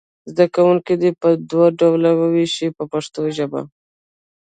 [0.29, 3.61] زده کوونکي دې په دوو ډلو وویشئ په پښتو ژبه.